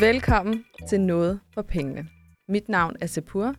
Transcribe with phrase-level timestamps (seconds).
[0.00, 2.08] Velkommen til Noget for Pengene.
[2.48, 3.54] Mit navn er Sepur.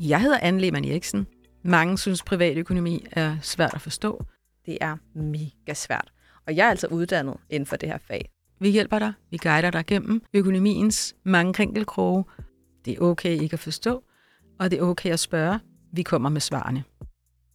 [0.00, 1.26] Jeg hedder Anne Lehmann Eriksen.
[1.64, 4.24] Mange synes, privatøkonomi er svært at forstå.
[4.66, 6.12] Det er mega svært.
[6.46, 8.30] Og jeg er altså uddannet inden for det her fag.
[8.60, 9.12] Vi hjælper dig.
[9.30, 12.24] Vi guider dig gennem økonomiens mange krinkelkroge.
[12.84, 14.04] Det er okay ikke at forstå,
[14.58, 15.60] og det er okay at spørge.
[15.92, 16.84] Vi kommer med svarene.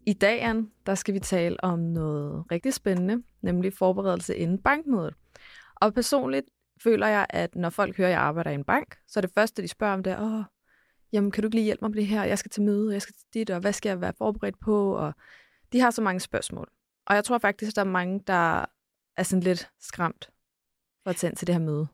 [0.05, 5.13] I dag, Anne, der skal vi tale om noget rigtig spændende, nemlig forberedelse inden bankmødet.
[5.75, 6.45] Og personligt
[6.83, 9.31] føler jeg, at når folk hører, at jeg arbejder i en bank, så er det
[9.33, 10.43] første, de spørger om, det er, Åh,
[11.11, 12.23] jamen, kan du ikke lige hjælpe mig med det her?
[12.23, 14.95] Jeg skal til møde, jeg skal til dit, og hvad skal jeg være forberedt på?
[14.95, 15.13] Og
[15.73, 16.69] de har så mange spørgsmål.
[17.05, 18.65] Og jeg tror faktisk, at der er mange, der
[19.17, 20.29] er sådan lidt skræmt
[21.03, 21.87] for at tage til det her møde.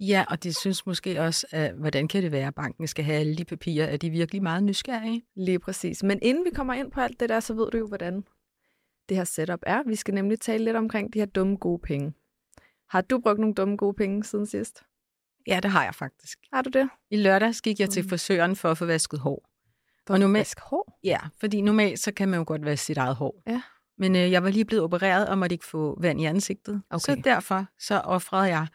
[0.00, 3.18] Ja, og de synes måske også, at hvordan kan det være, at banken skal have
[3.18, 3.86] alle de papirer?
[3.86, 5.22] Er de virkelig meget nysgerrige?
[5.34, 6.02] Lige præcis.
[6.02, 8.24] Men inden vi kommer ind på alt det der, så ved du jo, hvordan
[9.08, 9.82] det her setup er.
[9.86, 12.12] Vi skal nemlig tale lidt omkring de her dumme gode penge.
[12.90, 14.82] Har du brugt nogle dumme gode penge siden sidst?
[15.46, 16.38] Ja, det har jeg faktisk.
[16.52, 16.88] Har du det?
[17.10, 18.08] I lørdag gik jeg til mm.
[18.08, 19.48] frisøren for at få vasket hår.
[20.06, 20.98] For og normalt, vaske hår?
[21.04, 23.42] Ja, fordi normalt så kan man jo godt vaske sit eget hår.
[23.46, 23.62] Ja.
[23.98, 26.82] Men øh, jeg var lige blevet opereret og måtte ikke få vand i ansigtet.
[26.90, 26.98] Okay.
[27.00, 28.66] Så derfor så offrede jeg.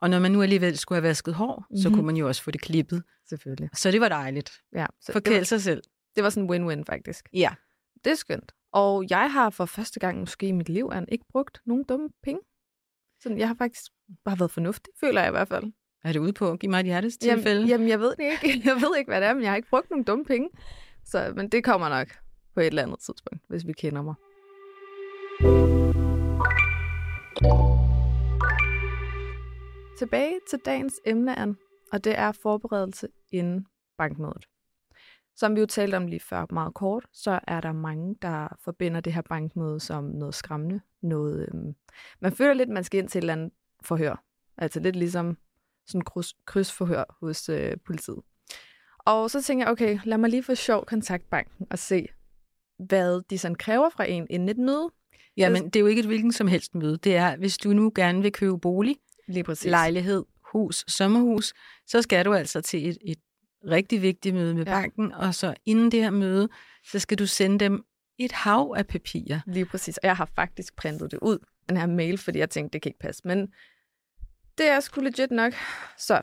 [0.00, 1.76] Og når man nu alligevel skulle have vasket hår, mm-hmm.
[1.82, 1.96] så Mhm.
[1.96, 3.02] kunne man jo også få det klippet.
[3.28, 3.70] Selvfølgelig.
[3.74, 4.52] Så det var dejligt.
[4.74, 5.82] Ja, Forkæle sig selv.
[6.16, 7.28] det var sådan en win-win faktisk.
[7.32, 7.50] Ja.
[8.04, 8.52] Det er skønt.
[8.72, 12.40] Og jeg har for første gang måske i mit liv ikke brugt nogen dumme penge.
[13.24, 13.82] Sådan, jeg har faktisk
[14.24, 15.72] bare været fornuftig, føler jeg i hvert fald.
[16.04, 16.56] Er det ude på?
[16.56, 17.60] Giv mig et hjertestilfælde.
[17.60, 18.60] Jamen, jamen, jeg ved det ikke.
[18.68, 20.48] Jeg ved ikke, hvad det er, men jeg har ikke brugt nogen dumme penge.
[21.04, 22.08] Så, men det kommer nok
[22.54, 24.14] på et eller andet tidspunkt, hvis vi kender mig.
[29.98, 31.56] Tilbage til dagens emne, Anne,
[31.92, 33.66] og det er forberedelse inden
[33.98, 34.46] bankmødet.
[35.36, 39.00] Som vi jo talte om lige før meget kort, så er der mange, der forbinder
[39.00, 40.80] det her bankmøde som noget skræmmende.
[41.02, 41.74] Noget, øhm,
[42.20, 43.50] man føler lidt, man skal ind til et eller andet
[43.82, 44.24] forhør.
[44.58, 45.36] Altså lidt ligesom
[45.86, 48.20] sådan kryds, krydsforhør hos øh, politiet.
[48.98, 52.08] Og så tænker jeg, okay, lad mig lige få sjov kontaktbanken og se,
[52.78, 54.90] hvad de sådan kræver fra en inden et møde.
[55.36, 56.96] Ja, men det er jo ikke et hvilken som helst møde.
[56.96, 58.96] Det er, hvis du nu gerne vil købe bolig,
[59.28, 59.70] Lige præcis.
[59.70, 61.54] lejlighed, hus, sommerhus,
[61.86, 63.18] så skal du altså til et, et
[63.70, 64.70] rigtig vigtigt møde med Ja.
[64.80, 66.48] banken, og så inden det her møde,
[66.84, 67.84] så skal du sende dem
[68.18, 69.40] et hav af papirer.
[69.46, 69.98] Lige præcis.
[69.98, 71.38] Og jeg har faktisk printet det ud,
[71.68, 73.22] den her mail, fordi jeg tænkte, det kan ikke passe.
[73.24, 73.52] Men
[74.58, 75.52] det er sgu legit nok.
[75.98, 76.20] Så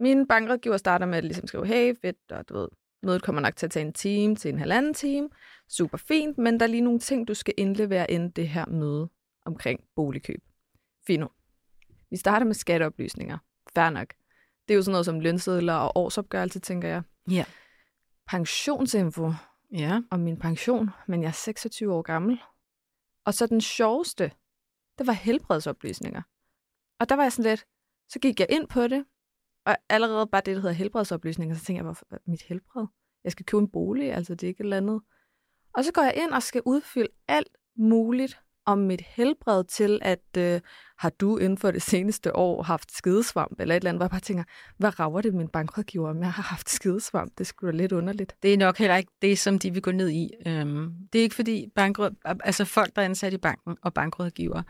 [0.00, 2.68] min bankrådgiver starter med at ligesom skrive, hey, fedt, og du ved,
[3.02, 5.28] mødet kommer nok til at tage en time til en halvanden time.
[5.68, 9.08] Super fint, men der er lige nogle ting, du skal indlevere inden det her møde
[9.46, 10.40] omkring boligkøb.
[11.06, 11.26] Fino.
[12.10, 13.38] Vi starter med skatteoplysninger.
[13.74, 14.14] Fair nok.
[14.72, 17.02] Det er jo sådan noget som lønsedler og årsopgørelse, tænker jeg.
[17.30, 17.44] Ja.
[18.28, 19.32] Pensionsinfo
[19.72, 20.00] Ja.
[20.10, 22.40] om min pension, men jeg er 26 år gammel.
[23.24, 24.32] Og så den sjoveste,
[24.98, 26.22] det var helbredsoplysninger.
[27.00, 27.66] Og der var jeg sådan lidt,
[28.08, 29.04] så gik jeg ind på det,
[29.66, 32.86] og allerede bare det, der hedder helbredsoplysninger, så tænkte jeg, hvorfor mit helbred?
[33.24, 35.00] Jeg skal købe en bolig, altså det er ikke et eller andet.
[35.74, 40.36] Og så går jeg ind og skal udfylde alt muligt om mit helbred til, at
[40.38, 40.60] øh,
[40.98, 44.10] har du inden for det seneste år haft skidesvamp eller et eller andet, hvor jeg
[44.10, 44.44] bare tænker,
[44.78, 47.32] hvad rager det min bankrådgiver, om jeg har haft skidesvamp?
[47.38, 48.34] Det skulle da lidt underligt.
[48.42, 50.30] Det er nok heller ikke det, som de vil gå ned i.
[50.46, 54.62] Øhm, det er ikke fordi bankråd, altså folk, der er ansat i banken og bankrådgiver,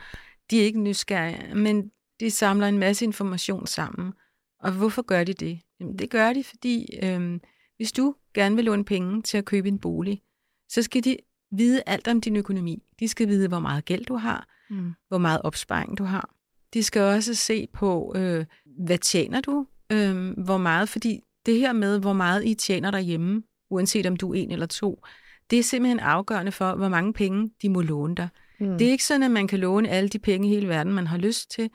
[0.50, 4.12] de er ikke nysgerrige, men de samler en masse information sammen.
[4.60, 5.60] Og hvorfor gør de det?
[5.80, 7.40] Jamen, det gør de, fordi øhm,
[7.76, 10.22] hvis du gerne vil låne penge til at købe en bolig,
[10.68, 11.16] så skal de
[11.52, 12.82] vide alt om din økonomi.
[13.00, 14.92] De skal vide, hvor meget gæld du har, Mm.
[15.08, 16.30] hvor meget opsparing du har.
[16.74, 18.44] De skal også se på, øh,
[18.84, 23.42] hvad tjener du, øh, hvor meget, fordi det her med, hvor meget I tjener derhjemme,
[23.70, 25.02] uanset om du er en eller to,
[25.50, 28.28] det er simpelthen afgørende for, hvor mange penge de må låne dig.
[28.60, 28.78] Mm.
[28.78, 31.06] Det er ikke sådan, at man kan låne alle de penge i hele verden, man
[31.06, 31.70] har lyst til.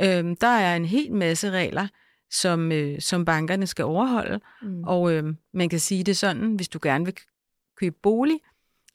[0.00, 1.88] Øh, der er en hel masse regler,
[2.30, 4.84] som, øh, som bankerne skal overholde, mm.
[4.84, 7.14] og øh, man kan sige det sådan, hvis du gerne vil
[7.80, 8.38] købe bolig,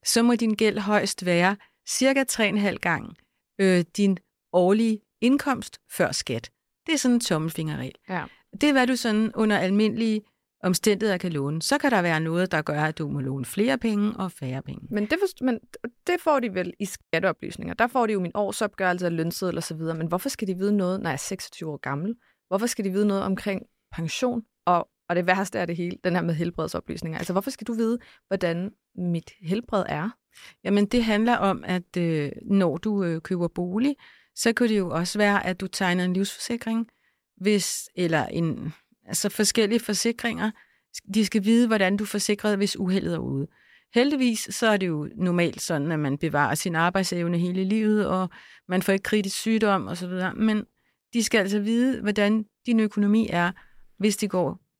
[0.05, 1.55] så må din gæld højst være
[1.89, 3.15] cirka 3,5 gange
[3.61, 4.17] øh, din
[4.53, 6.51] årlige indkomst før skat.
[6.87, 7.95] Det er sådan en tommelfingerregel.
[8.09, 8.23] Ja.
[8.61, 10.21] Det er, hvad du sådan under almindelige
[10.63, 11.61] omstændigheder kan låne.
[11.61, 14.61] Så kan der være noget, der gør, at du må låne flere penge og færre
[14.61, 14.87] penge.
[14.91, 15.59] Men det, forst- men
[16.07, 17.73] det får de vel i skatteoplysninger.
[17.73, 19.95] Der får de jo min årsopgørelse af lønseddel og så videre.
[19.95, 22.15] Men hvorfor skal de vide noget, når jeg er 26 år gammel?
[22.47, 23.61] Hvorfor skal de vide noget omkring
[23.95, 24.41] pension?
[24.65, 27.17] Og, og det værste er det hele, den her med helbredsoplysninger.
[27.17, 30.09] Altså, hvorfor skal du vide, hvordan mit helbred er?
[30.63, 33.95] Jamen, det handler om, at øh, når du øh, køber bolig,
[34.35, 36.87] så kunne det jo også være, at du tegner en livsforsikring,
[37.37, 38.73] hvis, eller en,
[39.05, 40.51] altså forskellige forsikringer.
[41.13, 43.47] De skal vide, hvordan du er forsikret, hvis uheldet er ude.
[43.93, 48.29] Heldigvis så er det jo normalt sådan, at man bevarer sin arbejdsevne hele livet, og
[48.67, 50.65] man får ikke kritisk sygdom osv., men
[51.13, 53.51] de skal altså vide, hvordan din økonomi er,
[53.97, 54.70] hvis det går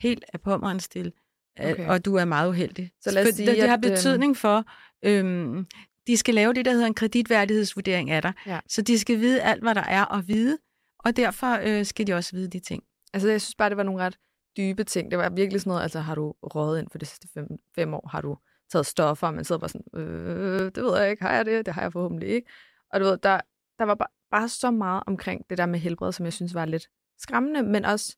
[0.00, 1.12] helt af pommeren stille,
[1.60, 1.72] Okay.
[1.72, 1.88] okay.
[1.88, 2.90] og du er meget uheldig.
[3.00, 4.64] Så lad os sige, det, det har øhm, betydning for,
[5.02, 5.66] øhm,
[6.06, 8.32] de skal lave det, der hedder en kreditværdighedsvurdering af dig.
[8.46, 8.60] Ja.
[8.68, 10.58] Så de skal vide alt, hvad der er at vide,
[10.98, 12.82] og derfor øh, skal de også vide de ting.
[13.12, 14.16] Altså, jeg synes bare, det var nogle ret
[14.56, 15.10] dybe ting.
[15.10, 17.94] Det var virkelig sådan noget, altså, har du røget ind for de sidste fem, fem
[17.94, 18.08] år?
[18.10, 18.36] Har du
[18.72, 19.26] taget stoffer?
[19.26, 21.22] Og man sidder bare sådan, øh, det ved jeg ikke.
[21.22, 21.66] Har jeg det?
[21.66, 22.50] Det har jeg forhåbentlig ikke.
[22.92, 23.40] Og du ved, der,
[23.78, 26.64] der var bare, bare så meget omkring det der med helbred, som jeg synes var
[26.64, 26.88] lidt
[27.18, 28.16] skræmmende, men også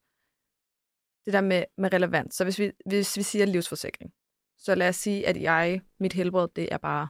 [1.25, 2.35] det der med, med relevans.
[2.35, 4.13] Så hvis vi, hvis vi siger livsforsikring,
[4.59, 7.09] så lad os sige, at jeg, mit helbred, det er bare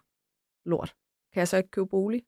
[0.64, 0.94] lort.
[1.32, 2.22] Kan jeg så ikke købe bolig?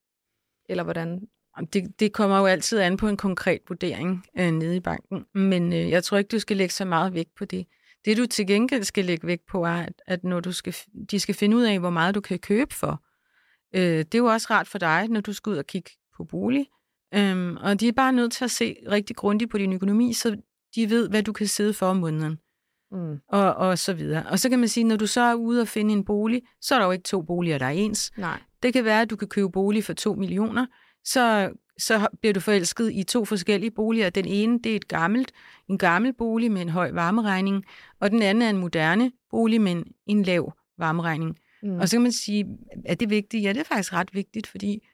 [0.69, 1.29] Eller hvordan?
[1.73, 5.73] Det, det kommer jo altid an på en konkret vurdering øh, nede i banken, men
[5.73, 7.67] øh, jeg tror ikke, du skal lægge så meget vægt på det.
[8.05, 10.75] Det du til gengæld skal lægge vægt på, er, at, at når du skal,
[11.11, 13.05] de skal finde ud af, hvor meget du kan købe for.
[13.75, 16.25] Øh, det er jo også rart for dig, når du skal ud og kigge på
[16.25, 16.67] bolig.
[17.15, 20.37] Øhm, og de er bare nødt til at se rigtig grundigt på din økonomi, så
[20.75, 22.39] de ved, hvad du kan sidde for om måneden.
[22.93, 24.27] Mm, Og, og så videre.
[24.31, 26.75] Og så kan man sige, når du så er ude og finde en bolig, så
[26.75, 28.13] er der jo ikke to boliger, der er ens.
[28.17, 28.41] nej.
[28.63, 30.67] Det kan være, at du kan købe bolig for 2 millioner,
[31.05, 34.11] så, så bliver du forelsket i to forskellige boliger.
[34.11, 35.33] Den ene, det er et gammelt,
[35.69, 37.65] en gammel bolig med en høj varmeregning,
[38.01, 41.37] og den anden er en moderne bolig med en, en lav varmeregning.
[41.63, 41.79] Mm.
[41.79, 42.47] Og så kan man sige,
[42.85, 43.43] er det vigtigt?
[43.45, 44.87] Ja, det er faktisk ret vigtigt, fordi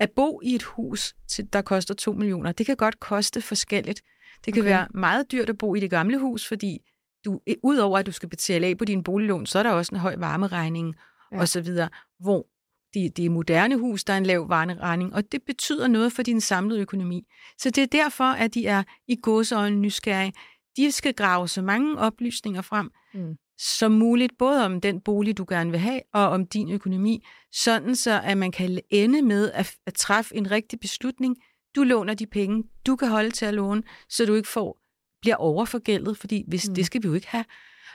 [0.00, 1.14] at bo i et hus,
[1.52, 4.02] der koster 2 millioner, det kan godt koste forskelligt.
[4.44, 4.70] Det kan Okay.
[4.70, 6.78] være meget dyrt at bo i det gamle hus, fordi
[7.24, 10.00] du, udover at du skal betale af på din boliglån, så er der også en
[10.00, 10.94] høj varmeregning
[11.32, 11.36] Ja.
[11.36, 11.40] ja.
[11.40, 11.88] og så videre.
[12.20, 12.46] Hvor
[12.94, 16.22] det, det er moderne hus, der er en lav varmeregning, og det betyder noget for
[16.22, 17.26] din samlede økonomi.
[17.58, 20.32] Så det er derfor, at de er i gåseøjne nysgerrige.
[20.76, 23.34] De skal grave så mange oplysninger frem, Mm.
[23.58, 27.96] som muligt, både om den bolig, du gerne vil have, og om din økonomi, sådan
[27.96, 31.36] så at man kan ende med at, at træffe en rigtig beslutning.
[31.76, 34.78] Du låner de penge, du kan holde til at låne, så du ikke får
[35.20, 36.74] bliver overforgældet, fordi hvis, Mm.
[36.74, 37.44] det skal vi jo ikke have.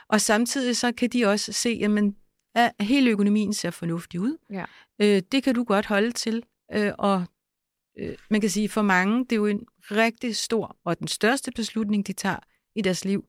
[0.08, 2.16] Og samtidig så kan de også se, jamen,
[2.54, 4.36] at hele økonomien ser fornuftig ud.
[4.50, 4.64] Ja.
[4.98, 6.42] Øh, det kan du godt holde til.
[6.74, 7.24] Øh, og
[7.98, 11.50] øh, man kan sige, for mange, det er jo en rigtig stor og den største
[11.56, 12.38] beslutning, de tager
[12.74, 13.24] i deres liv,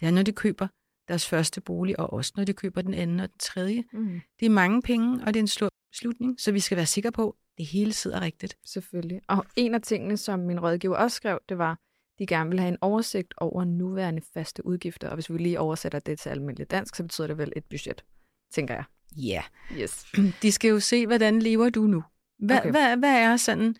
[0.00, 0.68] det er, når de køber
[1.08, 3.84] deres første bolig, og også når de køber den anden og den tredje.
[3.92, 4.20] Mm.
[4.40, 7.12] Det er mange penge, og det er en stor beslutning, så vi skal være sikre
[7.12, 8.56] på, at det hele sidder rigtigt.
[8.64, 9.20] Selvfølgelig.
[9.28, 11.78] Og en af tingene, som min rådgiver også skrev, det var,
[12.18, 15.08] de gerne vil have en oversigt over nuværende faste udgifter.
[15.08, 18.04] Og hvis vi lige oversætter det til almindeligt dansk, så betyder det vel et budget,
[18.52, 18.84] tænker jeg.
[19.16, 19.42] Ja.
[19.78, 20.06] Yes.
[20.42, 22.04] De skal jo se, hvordan lever du nu?
[22.38, 22.70] Hvad, Okay.
[22.70, 23.74] hvad, hvad er sådan,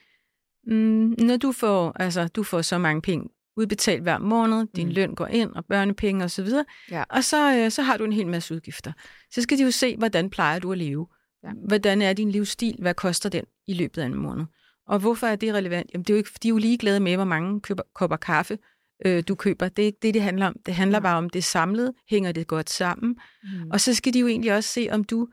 [0.67, 4.93] mm, når du får, altså, du får så mange penge udbetalt hver måned, din Mm.
[4.93, 7.05] løn går ind, og børnepenge og så videre, Ja.
[7.11, 8.93] og så, øh, så har du en hel masse udgifter.
[9.31, 11.07] Så skal de jo se, hvordan plejer du at leve?
[11.45, 11.51] Ja.
[11.69, 12.77] Hvordan er din livsstil?
[12.79, 14.45] Hvad koster den i løbet af en måned?
[14.87, 15.91] Og hvorfor er det relevant?
[15.93, 18.59] Jamen, det er jo ikke, de er jo ligeglade med, hvor mange køber, kopper kaffe
[19.05, 19.69] øh, du køber.
[19.69, 20.57] Det er ikke det, det handler om.
[20.67, 21.95] Det handler bare om det samlede.
[22.11, 23.19] Hænger det godt sammen?
[23.43, 23.71] Mm.
[23.71, 25.29] Og så skal de jo egentlig også se, om du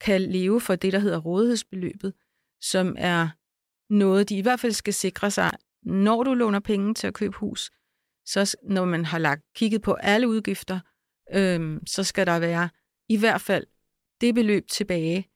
[0.00, 2.12] kan leve for det, der hedder rådighedsbeløbet,
[2.60, 3.28] som er
[3.92, 5.50] noget, de i hvert fald skal sikre sig,
[5.82, 7.70] når du låner penge til at købe hus.
[8.24, 10.80] Så når man har lagt kigget på alle udgifter,
[11.34, 12.68] øhm, så skal der være
[13.08, 13.66] i hvert fald
[14.20, 15.28] det beløb tilbage,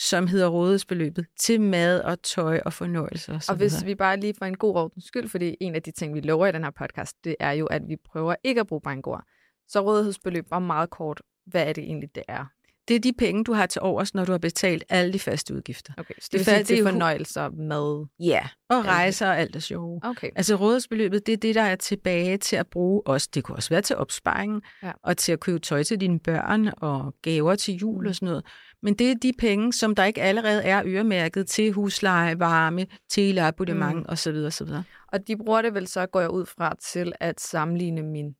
[0.00, 3.34] som hedder rådighedsbeløbet, til mad og tøj og fornøjelser.
[3.34, 3.86] Og, Og hvis videre.
[3.86, 6.46] vi bare lige for en god ordens skyld, fordi en af de ting, vi lover
[6.46, 9.24] i den her podcast, det er jo, at vi prøver ikke at bruge bankord.
[9.68, 11.22] Så rådighedsbeløb var meget kort.
[11.46, 12.44] Hvad er det egentlig, det er?
[12.90, 15.54] Det er de penge, du har til overs, når du har betalt alle de faste
[15.54, 15.92] udgifter.
[15.98, 18.06] Okay, så det, Det vil sige det er fornøjelser, mad.
[18.20, 20.00] Ja, og rejser og alt det sjove.
[20.04, 20.30] Okay.
[20.36, 23.28] Altså rådighedsbeløbet, det er det, der er tilbage til at bruge også.
[23.34, 24.92] Det kunne også være til opsparing, Ja.
[25.02, 28.44] og til at købe tøj til dine børn, og gaver til jul og sådan noget.
[28.82, 33.96] Men det er de penge, som der ikke allerede er øremærket til husleje, varme, teleabonnement
[33.98, 34.04] mm.
[34.08, 34.34] osv.
[34.46, 34.68] osv.
[35.12, 38.34] Og de bruger det vel så, går jeg ud fra, til at sammenligne min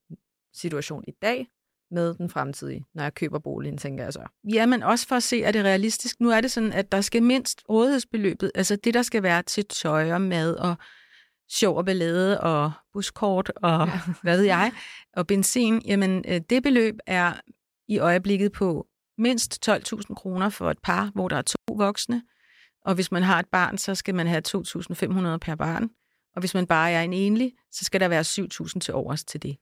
[0.54, 1.46] situation i dag
[1.90, 4.22] med den fremtidige, når jeg køber boligen, tænker jeg så.
[4.52, 6.20] Ja, men også for at se, at det er realistisk.
[6.20, 9.64] Nu er det sådan, at der skal mindst rådighedsbeløbet, altså det, der skal være til
[9.64, 10.74] tøj og mad og
[11.50, 13.92] sjov og ballade og buskort og Ja.
[13.92, 14.00] ja.
[14.22, 14.72] hvad ved jeg,
[15.16, 17.32] og benzin, jamen øh, det beløb er
[17.88, 18.86] i øjeblikket på
[19.18, 22.22] mindst 12.000 kroner for et par, hvor der er to voksne.
[22.84, 25.90] Og hvis man har et barn, så skal man have 2.500 per barn.
[26.36, 29.42] Og hvis man bare er en enlig, så skal der være 7.000 til overs til
[29.42, 29.56] det.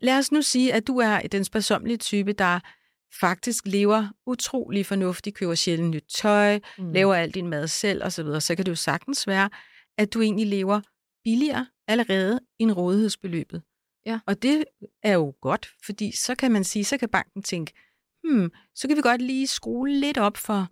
[0.00, 2.60] Lad os nu sige, at du er den personlige type, der
[3.20, 6.92] faktisk lever utrolig fornuftigt, køber sjældent nyt tøj, Mm.
[6.92, 9.50] laver al din mad selv osv., så, videre, så kan det jo sagtens være,
[9.98, 10.80] at du egentlig lever
[11.24, 13.62] billigere allerede end rådighedsbeløbet.
[14.06, 14.20] Ja.
[14.26, 14.64] Og det
[15.02, 17.72] er jo godt, fordi så kan man sige, så kan banken tænke,
[18.24, 20.68] hmm, så kan vi godt lige skrue lidt op for,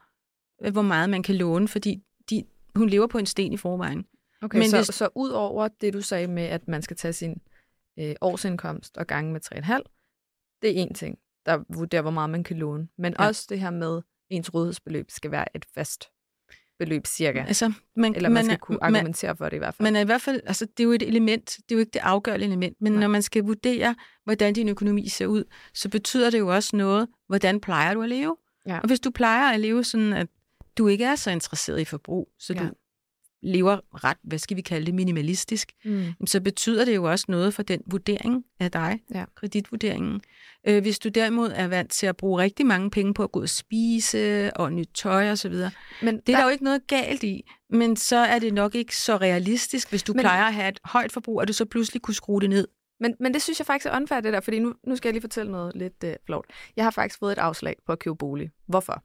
[0.66, 1.98] øh, hvor meget man kan låne, fordi
[2.30, 2.44] de,
[2.74, 4.06] hun lever på en sten i forvejen.
[4.42, 7.12] Okay, Men så, hvis- så ud over det, du sagde med, at man skal tage
[7.12, 7.40] sin
[7.98, 10.58] øh, årsindkomst og gange med 3,5.
[10.62, 12.88] Det er en ting, der vurderer, hvor meget man kan låne.
[12.98, 13.26] Men Ja.
[13.26, 16.04] også det her med, ens rådighedsbeløb skal være et fast
[16.78, 17.38] beløb cirka.
[17.48, 19.86] Altså, man, Eller man skal er- kunne man, argumentere for det i hvert fald.
[19.86, 21.90] man er i hvert fald, altså det er jo et element, det er jo ikke
[21.90, 23.00] det afgørende element, men Nej.
[23.00, 27.08] når man skal vurdere, hvordan din økonomi ser ud, så betyder det jo også noget,
[27.26, 28.36] hvordan plejer du at leve?
[28.66, 28.78] Ja.
[28.80, 30.26] Og hvis du plejer at leve sådan, at
[30.78, 32.60] du ikke er så interesseret i forbrug, så Ja.
[32.60, 32.70] du
[33.46, 36.26] lever ret, hvad skal vi kalde det, minimalistisk, mm.
[36.26, 39.24] så betyder det jo også noget for den vurdering af dig, Ja.
[39.34, 40.20] kreditvurderingen.
[40.68, 43.42] Øh, hvis du derimod er vant til at bruge rigtig mange penge på at gå
[43.42, 45.54] og spise og nyt tøj osv.,
[46.02, 48.96] Men det er der jo ikke noget galt i, men så er det nok ikke
[48.96, 52.02] så realistisk, hvis du men, plejer at have et højt forbrug, at du så pludselig
[52.02, 52.68] kunne skrue det ned.
[53.00, 55.12] Men, men det synes jeg faktisk er unfair, det der, fordi nu, nu skal jeg
[55.14, 56.44] lige fortælle noget lidt øh, flot.
[56.76, 58.50] Jeg har faktisk fået et afslag på at købe bolig.
[58.68, 59.02] Hvorfor?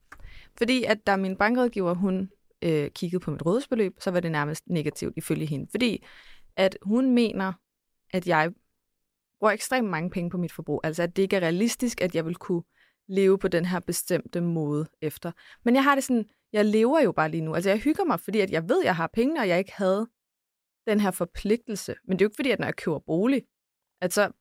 [0.57, 2.29] Fordi at da min bankrådgiver, hun
[2.61, 5.67] øh, kiggede på mit rådighedsbeløb, så var det nærmest negativt ifølge hende.
[5.71, 6.05] Fordi
[6.55, 7.53] at hun mener,
[8.13, 8.51] at jeg
[9.39, 10.81] bruger ekstremt mange penge på mit forbrug.
[10.83, 12.63] Altså at det ikke er realistisk, at jeg vil kunne
[13.07, 15.31] leve på den her bestemte måde efter.
[15.65, 17.55] Men jeg har det sådan, jeg lever jo bare lige nu.
[17.55, 19.73] Altså jeg hygger mig, fordi at jeg ved, at jeg har penge, og jeg ikke
[19.73, 20.07] havde
[20.87, 21.95] den her forpligtelse.
[22.07, 23.43] Men det er jo ikke fordi, at når jeg køber bolig,
[24.01, 24.31] at så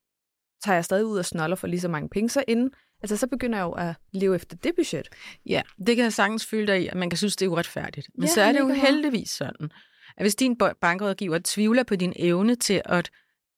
[0.64, 2.28] tager jeg stadig ud og snoller for lige så mange penge.
[2.28, 2.70] Så inden,
[3.02, 5.08] altså så begynder jeg jo at leve efter det budget.
[5.46, 8.08] Ja, det kan jeg sagtens føle dig i, at man kan synes, det er uretfærdigt.
[8.14, 9.70] Men Ja, så er det jo heldigvis sådan,
[10.16, 13.10] at hvis din bankrådgiver tvivler på din evne til at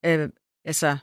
[0.06, 0.28] øh,
[0.64, 0.96] altså,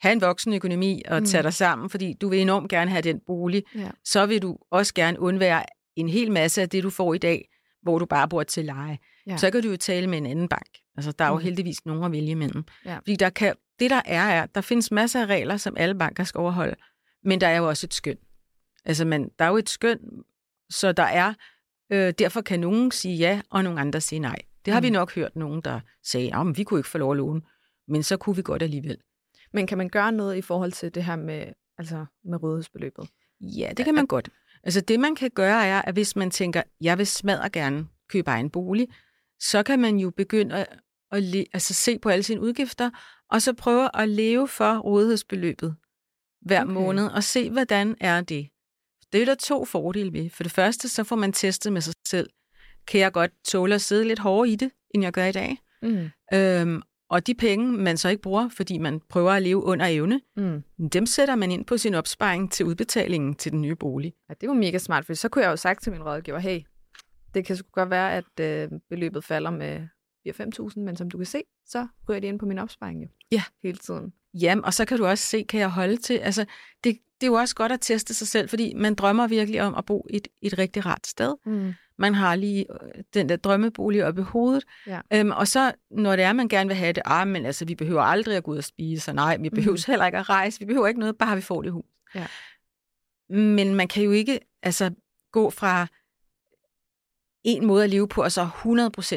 [0.00, 1.26] have en voksen økonomi og Mm.
[1.26, 3.90] tage dig sammen, fordi du vil enormt gerne have den bolig, Ja.
[4.04, 5.62] så vil du også gerne undvære
[5.96, 7.48] en hel masse af det, du får i dag,
[7.82, 8.98] hvor du bare bor til leje.
[9.26, 9.36] Ja.
[9.36, 10.68] Så kan du jo tale med en anden bank.
[10.96, 11.42] Altså, der er jo Mm.
[11.42, 12.64] heldigvis nogen at vælge imellem.
[12.84, 12.96] Ja.
[12.96, 16.24] Fordi der kan, det der er, er, der findes masser af regler, som alle banker
[16.24, 16.76] skal overholde,
[17.24, 18.16] men der er jo også et skøn.
[18.84, 19.98] Altså, man, der er jo et skøn,
[20.70, 21.34] så der er,
[21.90, 24.36] øh, derfor kan nogen sige ja, og nogle andre sige nej.
[24.64, 24.84] Det har mm.
[24.84, 27.42] vi nok hørt nogen, der sagde, at vi kunne ikke få lov at låne,
[27.88, 28.98] men så kunne vi godt alligevel.
[29.52, 31.46] Men kan man gøre noget i forhold til det her med,
[31.78, 33.08] altså med rådighedsbeløbet?
[33.40, 34.28] Ja, det kan man godt.
[34.62, 38.30] Altså det, man kan gøre, er, at hvis man tænker, jeg vil smadre gerne købe
[38.30, 38.88] egen bolig,
[39.40, 40.66] så kan man jo begynde at,
[41.12, 42.90] at le, altså se på alle sine udgifter,
[43.30, 45.76] og så prøve at leve for rådighedsbeløbet
[46.44, 46.72] hver okay.
[46.72, 48.48] Måned, og se, hvordan er det.
[49.12, 50.30] Det er der to fordele ved.
[50.30, 52.30] For det første, så får man testet med sig selv.
[52.86, 55.58] Kan jeg godt tåle at sidde lidt hårdere i det, end jeg gør i dag?
[55.82, 56.10] Mm.
[56.34, 60.20] Øhm, og de penge, man så ikke bruger, fordi man prøver at leve under evne,
[60.36, 60.62] Mm.
[60.92, 64.14] dem sætter man ind på sin opsparing til udbetalingen til den nye bolig.
[64.28, 66.60] Ja, det var mega smart, for så kunne jeg jo sagt til min rådgiver, hey,
[67.34, 69.86] det kan sgu godt være, at øh, beløbet falder med
[70.28, 73.08] 4-5.000, men som du kan se, så ryger det ind på min opsparing jo.
[73.32, 73.42] Ja.
[73.62, 74.12] Hele tiden.
[74.40, 76.14] Jamen, og så kan du også se, kan jeg holde til?
[76.18, 76.44] Altså,
[76.84, 79.74] det, det er jo også godt at teste sig selv, fordi man drømmer virkelig om
[79.74, 81.34] at bo et, et rigtig rart sted.
[81.46, 81.72] Mm.
[81.98, 84.64] Man har lige øh, den der drømmebolig oppe i hovedet.
[84.86, 85.00] Ja.
[85.12, 87.74] Øhm, og så, når det er, man gerne vil have det, ah, men altså, vi
[87.74, 89.82] behøver aldrig at gå ud og spise, og nej, vi behøver mm.
[89.92, 91.84] heller ikke at rejse, vi behøver ikke noget, bare vi får det hus.
[92.14, 92.26] Ja.
[93.28, 94.90] Men man kan jo ikke altså,
[95.32, 95.86] gå fra
[97.44, 98.48] en måde at leve på, og så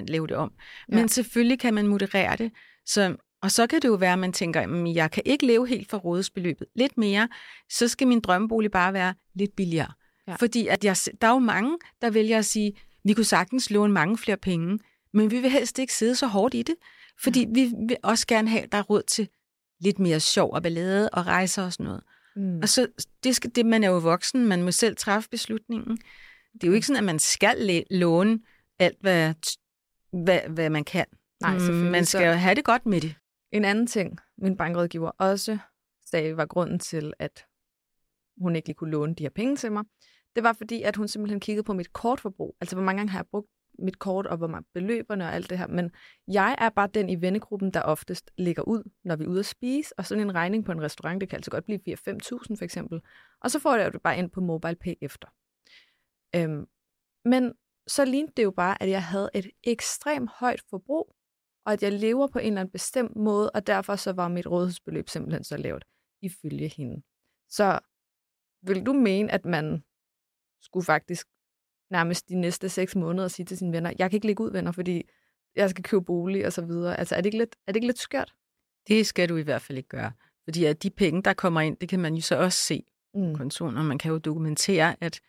[0.01, 0.51] 100% leve det om.
[0.87, 1.07] Men Ja.
[1.07, 2.51] selvfølgelig kan man moderere det.
[2.85, 5.67] Så, og så kan det jo være, at man tænker, at jeg kan ikke leve
[5.67, 6.67] helt for rådighedsbeløbet.
[6.75, 7.29] Lidt mere,
[7.69, 9.91] så skal min drømmebolig bare være lidt billigere.
[10.27, 10.35] Ja.
[10.35, 13.93] Fordi at jeg, der er jo mange, der vælger at sige, vi kunne sagtens låne
[13.93, 14.79] mange flere penge,
[15.13, 16.75] men vi vil helst ikke sidde så hårdt i det.
[17.23, 19.29] Fordi vi vil også gerne have, at der er råd til
[19.79, 22.01] lidt mere sjov og ballade og rejser og sådan noget.
[22.35, 22.59] Mm.
[22.61, 22.87] Og så,
[23.23, 25.97] det, skal, det, man er jo voksen, man må selv træffe beslutningen.
[26.53, 28.39] Det er jo ikke sådan, at man skal låne
[28.79, 29.33] alt, hvad,
[30.23, 31.05] hvad, hvad man kan.
[31.41, 31.73] Nej, Mm.
[31.73, 33.15] Man skal jo have det godt med det.
[33.51, 35.57] En anden ting, min bankrådgiver også
[36.05, 37.45] sagde, var grunden til, at
[38.37, 39.83] hun ikke lige kunne låne de her penge til mig,
[40.35, 42.57] det var fordi, at hun simpelthen kiggede på mit kortforbrug.
[42.61, 43.47] Altså, hvor mange gange har jeg brugt
[43.79, 45.67] mit kort, og hvor mange beløberne og alt det her.
[45.67, 45.91] Men
[46.27, 49.45] jeg er bare den i vennegruppen, der oftest ligger ud, når vi er ude at
[49.45, 49.99] spise.
[49.99, 51.95] Og sådan en regning på en restaurant, det kan altså godt blive 4-5.000
[52.57, 53.01] for eksempel.
[53.41, 55.27] Og så får jeg det bare ind på MobilePay efter.
[56.35, 56.65] Øhm,
[57.25, 57.53] men
[57.87, 61.15] så lignede det jo bare, at jeg havde et ekstremt højt forbrug,
[61.67, 64.47] og at jeg lever på en eller anden bestemt måde, og derfor så var mit
[64.47, 65.85] rådighedsbeløb simpelthen så lavt,
[66.21, 67.01] ifølge hende.
[67.49, 67.79] Så
[68.61, 69.83] vil du mene, at man
[70.61, 71.27] skulle faktisk
[71.91, 74.71] nærmest de næste seks måneder sige til sine venner, jeg kan ikke ligge ud, venner,
[74.71, 75.03] fordi
[75.55, 76.99] jeg skal købe bolig og så videre.
[76.99, 78.33] Altså, er det ikke lidt, er det ikke lidt skørt?
[78.87, 80.11] Det skal du i hvert fald ikke gøre.
[80.43, 82.83] Fordi at de penge, der kommer ind, det kan man jo så også se
[83.13, 83.35] på Mm.
[83.35, 85.19] kontoen, og man kan jo dokumentere, at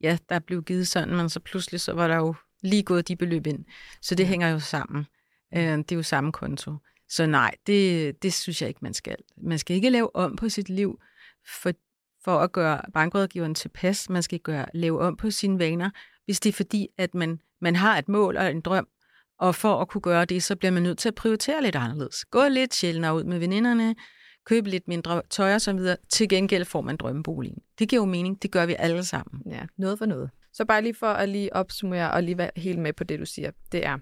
[0.00, 3.16] ja, der blev givet sådan, men så pludselig så var der jo lige gået de
[3.16, 3.64] beløb ind.
[4.02, 5.06] Så det hænger jo sammen.
[5.56, 6.72] Øh, Det er jo samme konto.
[7.08, 9.16] Så nej, det, det synes jeg ikke, man skal.
[9.36, 11.00] Man skal ikke lave om på sit liv
[11.46, 11.72] for,
[12.24, 14.10] for at gøre bankrådgiveren tilpas.
[14.10, 15.90] Man skal gøre, lave om på sine vaner,
[16.24, 18.88] hvis det er fordi, at man, man har et mål og en drøm,
[19.38, 22.24] og for at kunne gøre det, så bliver man nødt til at prioritere lidt anderledes.
[22.24, 23.94] Gå lidt sjældnere ud med veninderne,
[24.44, 25.96] købe lidt mindre tøj og så videre.
[26.08, 27.58] Til gengæld får man drømmeboligen.
[27.78, 28.42] Det giver jo mening.
[28.42, 29.42] Det gør vi alle sammen.
[29.52, 30.30] Ja, noget for noget.
[30.52, 33.26] Så bare lige for at lige opsummere og lige være helt med på det, du
[33.26, 33.98] siger, det er,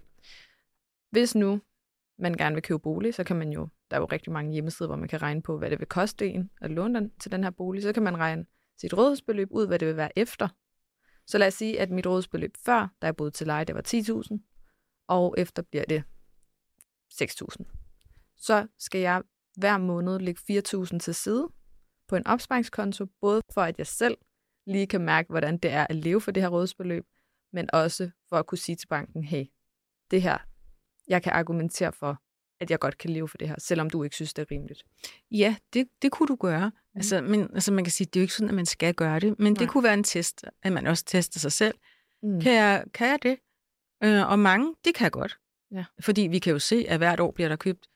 [1.12, 1.60] hvis nu
[2.18, 4.88] man gerne vil købe bolig, så kan man jo, der er jo rigtig mange hjemmesider,
[4.88, 7.44] hvor man kan regne på, hvad det vil koste en at låne den til den
[7.44, 7.82] her bolig.
[7.82, 8.46] Så kan man regne
[8.80, 10.48] sit rådighedsbeløb ud, hvad det vil være efter.
[11.26, 13.82] Så lad os sige, at mit rådighedsbeløb før, da jeg boede til leje, det var
[13.88, 16.02] 10.000, og efter bliver det
[17.12, 18.36] 6.000.
[18.36, 19.22] Så skal jeg
[19.56, 21.48] hver måned lægge 4.000 til side
[22.08, 24.18] på en opsparingskonto, både for at jeg selv
[24.66, 27.06] lige kan mærke, hvordan det er at leve for det her rådighedsbeløb,
[27.52, 29.44] men også for at kunne sige til banken, hey,
[30.10, 30.38] det her,
[31.12, 32.22] jeg kan argumentere for,
[32.60, 34.82] at jeg godt kan leve for det her, selvom du ikke synes, det er rimeligt.
[35.30, 36.68] Ja, det, det kunne du gøre.
[36.68, 36.98] Mm.
[36.98, 39.20] Altså, men, altså, man kan sige, det er jo ikke sådan, at man skal gøre
[39.20, 39.58] det, men Nej.
[39.58, 41.74] det kunne være en test, at man også tester sig selv.
[42.22, 42.40] Mm.
[42.40, 43.36] Kan, jeg, kan jeg det?
[44.04, 45.38] Øh, og mange, det kan jeg godt.
[45.72, 45.84] Ja.
[46.00, 47.86] Fordi vi kan jo se, at hvert år bliver der købt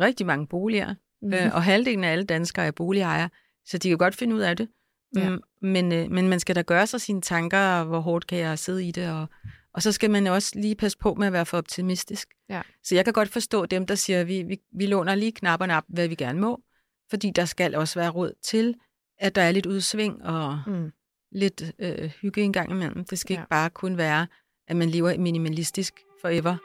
[0.00, 1.32] rigtig mange boliger, mm.
[1.32, 3.30] øh, og halvdelen af alle danskere er boligejere,
[3.64, 4.68] så de kan godt finde ud af det.
[5.16, 5.30] Ja.
[5.30, 8.58] Mm, men, øh, men man skal da gøre sig sine tanker, hvor hårdt kan jeg
[8.58, 9.26] sidde i det, og,
[9.74, 12.28] og så skal man også lige passe på med at være for optimistisk.
[12.48, 12.62] Ja.
[12.82, 15.76] Så jeg kan godt forstå dem, der siger, at vi, vi, vi låner lige knapperne
[15.76, 16.62] op, hvad vi gerne må,
[17.10, 18.74] fordi der skal også være råd til,
[19.18, 20.92] at der er lidt udsving og mm.
[21.32, 23.04] lidt øh, hygge en gang imellem.
[23.04, 23.40] Det skal ja.
[23.40, 24.26] ikke bare kun være,
[24.68, 26.56] at man lever minimalistisk forever.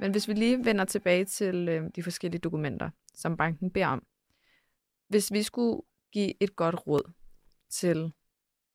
[0.00, 4.02] Men hvis vi lige vender tilbage til øh, de forskellige dokumenter, som banken beder om.
[5.08, 5.82] Hvis vi skulle
[6.14, 7.12] give et godt råd
[7.70, 8.12] til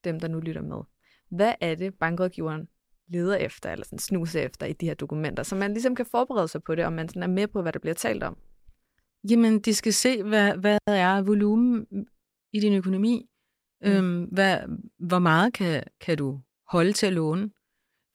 [0.03, 0.77] dem, der nu lytter med.
[1.29, 2.67] Hvad er det, bankrådgiveren
[3.08, 6.48] leder efter, eller sådan snuser efter i de her dokumenter, så man ligesom kan forberede
[6.48, 8.38] sig på det, og man sådan er med på, hvad der bliver talt om?
[9.29, 11.88] Jamen, de skal se, hvad, hvad er volumen
[12.53, 13.29] i din økonomi.
[13.81, 13.91] Mm.
[13.91, 14.60] Øhm, hvad,
[14.98, 17.51] hvor meget kan, kan du holde til at låne?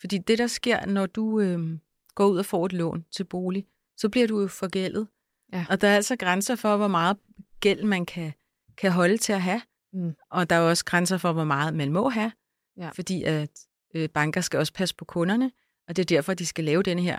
[0.00, 1.80] Fordi det, der sker, når du øhm,
[2.14, 3.66] går ud og får et lån til bolig,
[3.96, 5.08] så bliver du jo forgældet.
[5.52, 5.66] Ja.
[5.70, 7.16] Og der er altså grænser for, hvor meget
[7.60, 8.32] gæld man kan,
[8.76, 9.62] kan holde til at have.
[9.92, 10.14] Mm.
[10.30, 12.32] Og der er også grænser for, hvor meget man må have.
[12.76, 12.88] Ja.
[12.88, 13.50] Fordi at
[13.94, 15.50] øh, banker skal også passe på kunderne,
[15.88, 17.18] og det er derfor, de skal lave denne her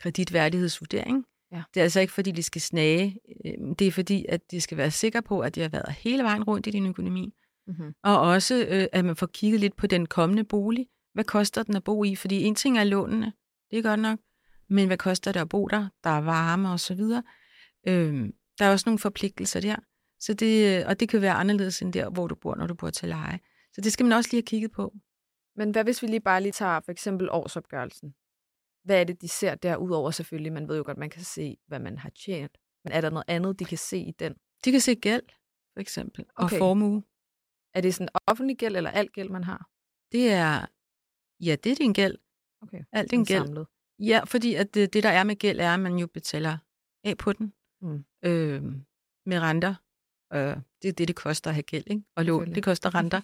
[0.00, 1.24] kreditværdighedsvurdering.
[1.52, 1.62] Ja.
[1.74, 3.18] Det er altså ikke, fordi de skal snage.
[3.44, 6.22] Øh, det er fordi, at de skal være sikre på, at de har været hele
[6.22, 7.34] vejen rundt i din økonomi.
[7.66, 7.94] Mm-hmm.
[8.02, 10.86] Og også, øh, at man får kigget lidt på den kommende bolig.
[11.14, 12.16] Hvad koster den at bo i?
[12.16, 13.32] Fordi en ting er lånene,
[13.70, 14.18] det er godt nok.
[14.68, 15.88] Men hvad koster det at bo der?
[16.04, 17.22] Der er varme og så videre.
[17.88, 19.76] Øh, der er også nogle forpligtelser der.
[20.20, 22.90] Så det, og det kan være anderledes end der, hvor du bor, når du bor
[22.90, 23.40] til leje.
[23.72, 24.94] Så det skal man også lige have kigget på.
[25.56, 28.14] Men hvad hvis vi lige bare lige tager for eksempel årsopgørelsen?
[28.84, 30.52] Hvad er det, de ser derudover selvfølgelig?
[30.52, 32.58] Man ved jo godt, man kan se, hvad man har tjent.
[32.84, 34.34] Men er der noget andet, de kan se i den?
[34.64, 35.22] De kan se gæld,
[35.72, 36.58] for eksempel, og okay.
[36.58, 37.02] formue.
[37.74, 39.70] Er det sådan offentlig gæld, eller alt gæld, man har?
[40.12, 40.66] Det er,
[41.40, 42.18] ja, det er din gæld.
[42.62, 42.84] Okay.
[42.92, 43.44] Alt din gæld.
[43.46, 43.66] Samlet.
[43.98, 46.58] Ja, fordi at det, det, der er med gæld, er, at man jo betaler
[47.04, 47.52] af på den.
[47.80, 48.04] Mm.
[48.24, 48.62] Øh,
[49.26, 49.74] med renter.
[50.32, 52.02] Øh, det er det, det koster at have gæld, ikke?
[52.16, 53.20] Og lån, det koster renter.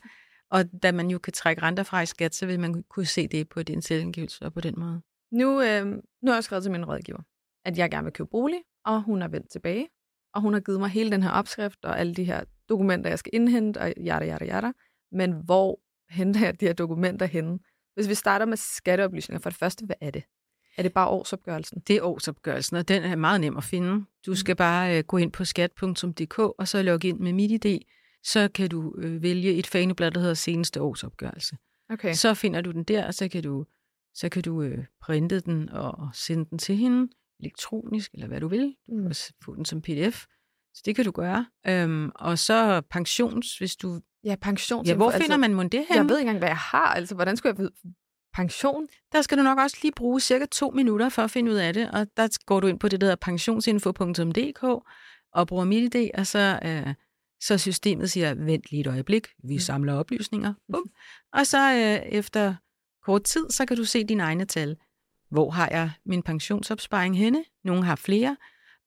[0.50, 3.28] Og da man jo kan trække renter fra i skat, så vil man kunne se
[3.28, 5.02] det på din selvangivelse og på den måde.
[5.32, 5.86] Nu, øh,
[6.22, 7.22] nu har jeg skrevet til min rådgiver,
[7.64, 9.88] at jeg gerne vil købe bolig, og hun er vendt tilbage.
[10.34, 13.18] Og hun har givet mig hele den her opskrift og alle de her dokumenter, jeg
[13.18, 14.72] skal indhente, og jada, jada, jada.
[15.12, 17.58] Men hvor henter jeg de her dokumenter henne?
[17.94, 20.24] Hvis vi starter med skatteoplysninger, for det første, hvad er det?
[20.76, 21.82] Er det bare årsopgørelsen?
[21.86, 24.04] Det er årsopgørelsen, og den er meget nem at finde.
[24.26, 24.36] Du mm.
[24.36, 27.78] skal bare øh, gå ind på skat.dk, og så logge ind med MitID.
[28.22, 31.56] Så kan du øh, vælge et faneblad, der hedder seneste årsopgørelse.
[31.90, 32.14] Okay.
[32.14, 33.64] Så finder du den der, og så kan du,
[34.14, 38.48] så kan du øh, printe den og sende den til hende elektronisk, eller hvad du
[38.48, 38.76] vil.
[38.86, 39.06] Du kan mm.
[39.06, 40.24] også få den som pdf.
[40.74, 41.46] Så det kan du gøre.
[41.66, 44.00] Øhm, og så pensions, hvis du...
[44.24, 44.88] Ja, pensions.
[44.88, 45.96] Ja, hvor finder altså, man mon det her?
[45.96, 46.86] Jeg ved ikke engang, hvad jeg har.
[46.86, 47.70] Altså, hvordan skulle jeg
[48.34, 48.88] pension?
[49.12, 51.74] Der skal du nok også lige bruge cirka to minutter for at finde ud af
[51.74, 54.62] det, og der går du ind på det, der hedder pensionsinfo.dk
[55.32, 56.94] og bruger MitID, og så, øh,
[57.40, 59.58] så systemet siger, vent lige et øjeblik, vi mm.
[59.58, 60.54] samler oplysninger.
[60.72, 60.90] Bum.
[61.32, 62.54] Og så øh, efter
[63.02, 64.76] kort tid, så kan du se dine egne tal.
[65.30, 67.44] Hvor har jeg min pensionsopsparing henne?
[67.64, 68.36] Nogle har flere.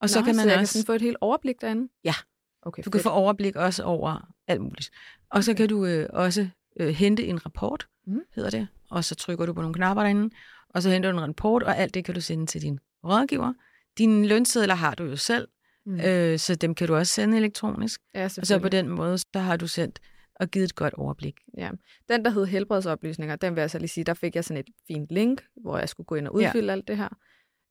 [0.01, 0.79] Og Nå, så kan man så også...
[0.79, 1.91] kan få et helt overblik derinde?
[2.03, 2.13] Ja.
[2.61, 2.93] Okay, du fedt.
[2.93, 4.91] kan få overblik også over alt muligt.
[5.31, 8.21] Og så kan du øh, også øh, hente en rapport, mm.
[8.35, 10.35] hedder det, og så trykker du på nogle knapper derinde,
[10.69, 13.53] og så henter du en rapport, og alt det kan du sende til din rådgiver.
[13.97, 15.47] Dine lønsedler har du jo selv,
[15.85, 15.99] mm.
[15.99, 18.01] øh, så dem kan du også sende elektronisk.
[18.13, 19.99] Ja, og så på den måde, så har du sendt
[20.35, 21.35] og givet et godt overblik.
[21.57, 21.69] Ja.
[22.09, 24.69] Den, der hed helbredsoplysninger, den vil jeg så lige sige, der fik jeg sådan et
[24.87, 26.71] fint link, hvor jeg skulle gå ind og udfylde ja.
[26.71, 27.09] alt det her.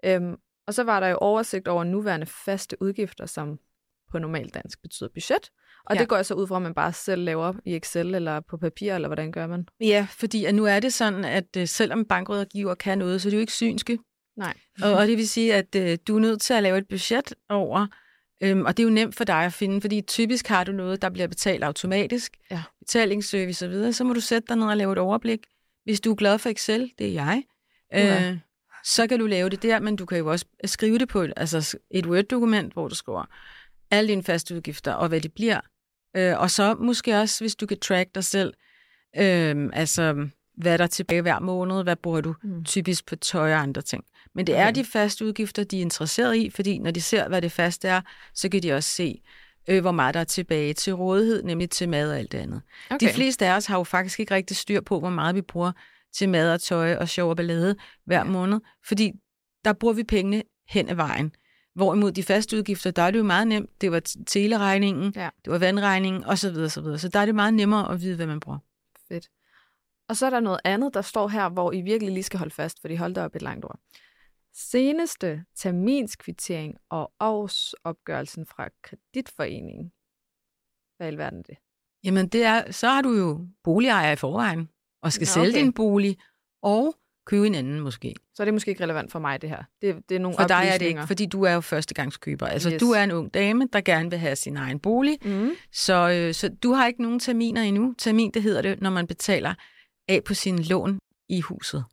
[0.05, 3.59] Øhm, og så var der jo oversigt over nuværende faste udgifter, som
[4.15, 5.51] på normal dansk betyder budget.
[5.87, 6.01] Og ja.
[6.01, 8.57] det går jeg så ud fra, at man bare selv laver i Excel eller på
[8.57, 9.67] papir, eller hvordan gør man?
[9.81, 13.31] Ja, fordi at nu er det sådan, at uh, selvom bankrådgiver kan noget, så er
[13.31, 13.99] det jo ikke synske.
[14.37, 14.55] Nej.
[14.83, 17.35] Og, og det vil sige, at øh, du er nødt til at lave et budget
[17.49, 17.87] over,
[18.43, 21.03] øhm, og det er jo nemt for dig at finde, fordi typisk har du noget,
[21.03, 22.63] der bliver betalt automatisk, Ja.
[22.79, 25.41] betalingsservice osv., så må du sætte dig ned og lave et overblik.
[25.85, 27.43] Hvis du er glad for Excel, det er jeg,
[27.95, 28.31] Uha.
[28.31, 28.39] øh,
[28.85, 31.33] så kan du lave det der, men du kan jo også skrive det på et,
[31.37, 33.25] altså et Word-dokument, hvor du skriver
[33.95, 35.61] alle dine faste udgifter og hvad det bliver.
[36.17, 38.55] Øh, og så måske også, hvis du kan track dig selv,
[39.19, 42.65] øh, altså hvad der er tilbage hver måned, hvad bruger du Mm.
[42.65, 44.05] typisk på tøj og andre ting.
[44.35, 44.75] Men det er Okay.
[44.75, 48.01] de faste udgifter, de er interesseret i, fordi når de ser, hvad det faste er,
[48.35, 49.23] så kan de også se,
[49.69, 52.63] øh, hvor meget der er tilbage til rådighed, nemlig til mad og alt det andet.
[52.91, 53.09] Okay.
[53.09, 55.73] De fleste af os har jo faktisk ikke rigtig styr på, hvor meget vi bruger
[56.17, 57.77] til mad og tøj og sjov og ballade
[58.07, 58.25] hver Ja.
[58.25, 59.13] måned, fordi
[59.65, 61.33] der bruger vi pengene hen ad vejen.
[61.75, 63.81] Hvorimod de faste udgifter, der er det jo meget nemt.
[63.81, 65.31] Det var teleregningen, Ja.
[65.45, 66.47] det var vandregningen osv.
[66.57, 66.99] osv.
[66.99, 68.59] Så der er det meget nemmere at vide, hvad man bruger.
[69.09, 69.31] Fedt.
[70.09, 72.55] Og så er der noget andet, der står her, hvor I virkelig lige skal holde
[72.55, 73.79] fast, fordi hold da op et langt ord.
[74.53, 79.93] Seneste terminskvittering og årsopgørelsen fra kreditforeningen.
[80.97, 81.57] Hvad i alverden er det?
[82.05, 84.69] Jamen, det er, så har du jo boligejer i forvejen,
[85.03, 85.61] og skal Nå, sælge okay.
[85.61, 86.19] din bolig,
[86.63, 86.95] og
[87.27, 88.15] købe en anden måske.
[88.35, 89.63] Så er det måske ikke relevant for mig, det her.
[89.83, 92.47] Det, det er nogle For dig er det ikke, fordi du er jo førstegangskøber.
[92.47, 92.81] Altså, Yes.
[92.81, 95.51] du er en ung dame, der gerne vil have sin egen bolig, Mm.
[95.73, 97.95] så, øh, så du har ikke nogen terminer endnu.
[97.99, 99.55] Termin, det hedder det, når man betaler
[100.09, 101.85] af på sin lån i huset,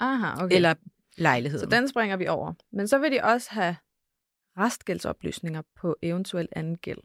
[0.00, 0.56] Aha, okay.
[0.56, 0.74] eller
[1.18, 1.70] lejligheden.
[1.70, 2.52] Så den springer vi over.
[2.72, 3.76] Men så vil de også have
[4.58, 6.98] restgældsoplysninger på eventuel anden gæld.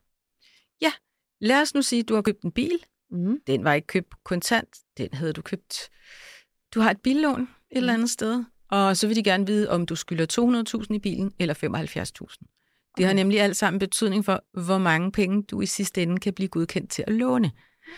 [1.41, 2.79] Lad os nu sige, at du har købt en bil.
[3.11, 3.39] Mm.
[3.47, 5.89] Den var ikke købt kontant, den havde du købt.
[6.73, 9.85] Du har et billån et eller andet sted, og så vil de gerne vide, om
[9.85, 12.93] du skylder 200.000 i bilen eller 75.000.
[12.97, 16.33] Det har nemlig alt sammen betydning for, hvor mange penge du i sidste ende kan
[16.33, 17.51] blive godkendt til at låne.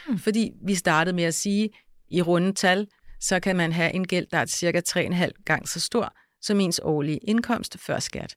[0.08, 0.18] Mm.
[0.18, 1.70] Fordi vi startede med at sige,
[2.10, 2.88] i runde tal,
[3.20, 6.80] så kan man have en gæld, der er cirka 3,5 gange så stor som ens
[6.84, 8.36] årlige indkomst før skat.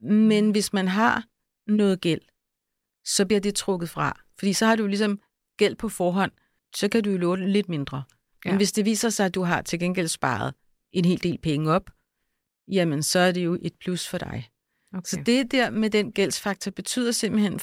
[0.00, 1.24] Men hvis man har
[1.66, 2.20] noget gæld,
[3.04, 4.20] så bliver det trukket fra.
[4.38, 5.20] Fordi så har du ligesom
[5.58, 6.32] gæld på forhånd,
[6.76, 8.02] så kan du jo låne lidt mindre.
[8.44, 8.56] Men Ja.
[8.56, 10.54] hvis det viser sig, at du har til gengæld sparet
[10.94, 11.90] en hel del penge op,
[12.68, 14.50] jamen så er det jo et plus for dig.
[14.92, 15.02] Okay.
[15.04, 17.60] Så det der med den gældsfaktor betyder simpelthen,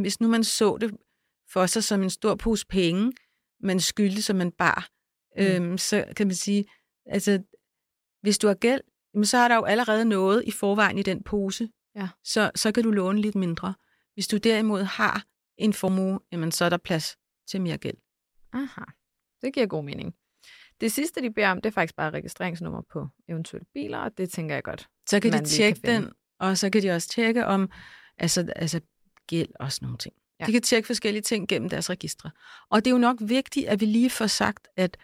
[0.00, 0.96] hvis nu man så det
[1.52, 3.12] for sig som en stor pose penge,
[3.60, 4.88] man skyldte, som man bar,
[5.36, 5.42] Mm.
[5.44, 6.64] øhm, så kan man sige,
[7.06, 7.42] altså
[8.22, 8.80] hvis du har gæld,
[9.14, 12.08] jamen, så er der jo allerede noget i forvejen i den pose, Ja.
[12.24, 13.74] så, så kan du låne lidt mindre.
[14.14, 15.24] Hvis du derimod har
[15.58, 17.16] en formue, jamen, så er der plads
[17.50, 17.96] til mere gæld.
[18.52, 18.84] Aha,
[19.42, 20.14] det giver god mening.
[20.80, 24.30] Det sidste, de beder om, det er faktisk bare registreringsnummer på eventuelle biler, og det
[24.30, 24.88] tænker jeg godt.
[25.08, 27.70] Så kan de tjekke kan den, og så kan de også tjekke om
[28.18, 28.80] altså, altså
[29.26, 30.14] gæld og sådan nogle ting.
[30.40, 30.44] Ja.
[30.44, 32.30] De kan tjekke forskellige ting gennem deres registre.
[32.70, 34.96] Og det er jo nok vigtigt, at vi lige får sagt, at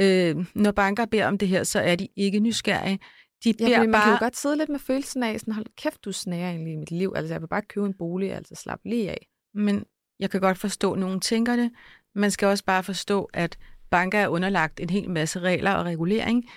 [0.00, 2.98] øh, når banker beder om det her, så er de ikke nysgerrige.
[3.44, 4.10] De Ja, beder man kan bare...
[4.10, 6.90] jo godt sidde lidt med følelsen af, sådan, hold kæft, du snærer egentlig i mit
[6.90, 7.12] liv.
[7.16, 9.26] Altså, jeg vil bare købe en bolig, altså slap lige af.
[9.54, 9.84] Men
[10.18, 11.70] jeg kan godt forstå, at nogen tænker det.
[12.14, 13.58] Man skal også bare forstå, at
[13.90, 16.50] banker er underlagt en hel masse regler og regulering,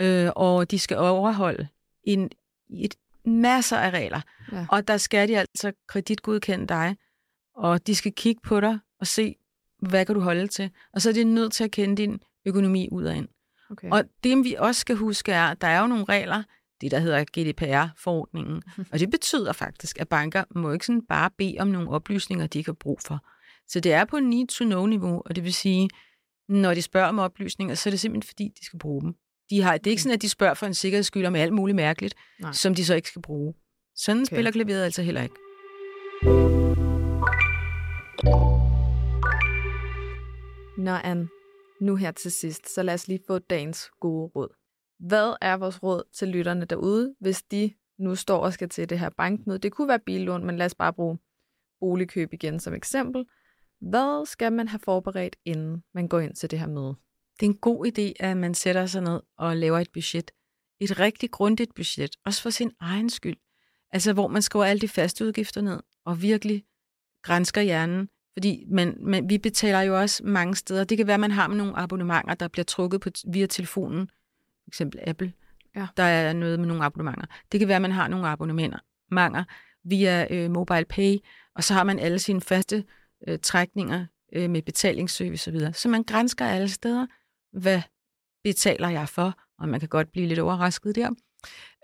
[0.00, 1.68] øh, og de skal overholde
[2.04, 2.30] en,
[2.70, 2.94] et
[3.24, 4.20] masser af regler.
[4.52, 4.66] Ja.
[4.70, 6.96] Og der skal de altså kreditgodkende dig,
[7.56, 9.34] og de skal kigge på dig og se,
[9.78, 10.70] hvad kan du holde til.
[10.92, 13.28] Og så er de nødt til at kende din økonomi ud og ind.
[13.70, 13.90] Okay.
[13.90, 16.42] Og det, vi også skal huske, er, at der er jo nogle regler,
[16.80, 21.56] det der hedder GDPR-forordningen, og det betyder faktisk, at banker må ikke sådan bare bede
[21.58, 23.24] om nogle oplysninger, de ikke har brug for.
[23.68, 25.88] Så det er på need-to-know-niveau, og det vil sige,
[26.48, 29.14] når de spørger om oplysninger, så er det simpelthen fordi, de skal bruge dem.
[29.50, 31.52] De har, det er ikke sådan, at de spørger for en sikkerheds skyld om alt
[31.52, 32.52] muligt mærkeligt, Nej.
[32.52, 33.54] som de så ikke skal bruge.
[33.96, 34.26] Sådan Okay.
[34.36, 35.34] spiller klaveret altså heller ikke.
[40.78, 41.28] Nå, Anne,
[41.80, 44.48] nu her til sidst, så lad os lige få dagens gode råd.
[44.98, 48.98] Hvad er vores råd til lytterne derude, hvis de nu står og skal til det
[48.98, 49.58] her bankmøde?
[49.58, 51.18] Det kunne være billån, men lad os bare bruge
[51.80, 53.24] boligkøb igen som eksempel.
[53.80, 56.94] Hvad skal man have forberedt, inden man går ind til det her møde?
[57.40, 60.30] Det er en god idé, at man sætter sig ned og laver et budget.
[60.80, 63.36] Et rigtig grundigt budget, også for sin egen skyld.
[63.92, 66.64] Altså, hvor man skriver alle de faste udgifter ned, og virkelig
[67.22, 68.08] grænsker hjernen.
[68.32, 70.84] Fordi man, man, vi betaler jo også mange steder.
[70.84, 74.08] Det kan være, at man har med nogle abonnementer, der bliver trukket på, via telefonen.
[74.64, 75.32] For eksempel Apple.
[75.76, 75.86] Ja.
[75.96, 77.26] Der er noget med nogle abonnementer.
[77.52, 78.78] Det kan være, at man har nogle abonnementer
[79.84, 81.16] via øh, Mobile Pay,
[81.54, 82.84] og så har man alle sine faste
[83.28, 85.72] øh, trækninger øh, med betalingsservice osv.
[85.72, 87.06] Så man grænsker alle steder,
[87.52, 87.82] hvad
[88.44, 91.10] betaler jeg for, og man kan godt blive lidt overrasket der.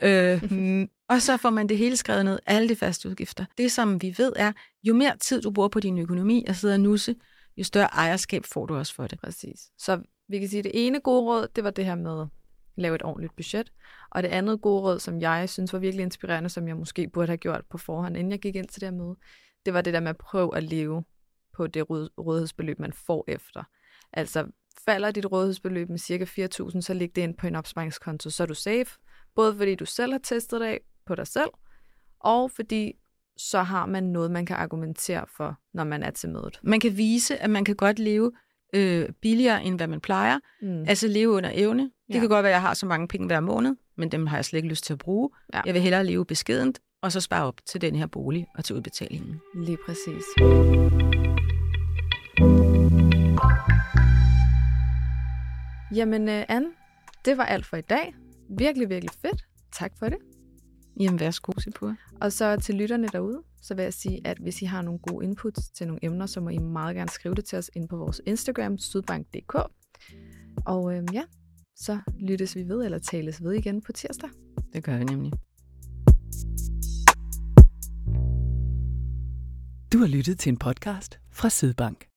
[0.02, 3.44] Øh, mm, og så får man det hele skrevet ned, alle de faste udgifter.
[3.58, 6.74] Det, som vi ved, er, jo mere tid du bruger på din økonomi og sidder
[6.74, 7.14] og nusse,
[7.56, 9.20] jo større ejerskab får du også for det.
[9.20, 9.60] Præcis.
[9.78, 12.26] Så vi kan sige, at det ene gode råd, det var det her med
[12.76, 13.72] lave et ordentligt budget.
[14.10, 17.26] Og det andet gode råd, som jeg synes var virkelig inspirerende, som jeg måske burde
[17.26, 19.16] have gjort på forhånd, inden jeg gik ind til det her møde,
[19.66, 21.04] det var det der med at prøve at leve
[21.54, 23.62] på det rådighedsbeløb, man får efter.
[24.12, 24.46] Altså,
[24.84, 28.46] falder dit rådighedsbeløb med cirka 4.000, så læg det ind på en opsparingskonto, så er
[28.46, 28.98] du safe.
[29.34, 31.50] Både fordi du selv har testet det af på dig selv,
[32.20, 32.92] og fordi
[33.36, 36.60] så har man noget, man kan argumentere for, når man er til mødet.
[36.62, 38.32] Man kan vise, at man kan godt leve
[38.74, 40.38] øh, billigere, end hvad man plejer.
[40.62, 40.84] Mm.
[40.88, 41.82] Altså leve under evne.
[41.82, 42.20] Det ja.
[42.20, 44.44] kan godt være, at jeg har så mange penge hver måned, men dem har jeg
[44.44, 45.30] slet ikke lyst til at bruge.
[45.54, 45.60] Ja.
[45.66, 48.76] Jeg vil hellere leve beskedent, og så spare op til den her bolig og til
[48.76, 49.40] udbetalingen.
[49.54, 50.24] Lige præcis.
[55.94, 56.68] Jamen, uh, Anne,
[57.24, 58.14] det var alt for i dag.
[58.58, 59.46] Virkelig, virkelig fedt.
[59.72, 60.18] Tak for det.
[61.00, 61.96] Jamen, værsgo, Sipur.
[62.20, 65.24] Og så til lytterne derude, så vil jeg sige, at hvis I har nogle gode
[65.24, 67.96] inputs til nogle emner, så må I meget gerne skrive det til os ind på
[67.96, 69.54] vores Instagram, sydbank.dk.
[70.66, 71.22] Og øhm, ja,
[71.76, 74.30] så lyttes vi ved, eller tales ved igen på tirsdag.
[74.72, 75.32] Det gør vi nemlig.
[79.92, 82.11] Du har lyttet til en podcast fra Sydbank.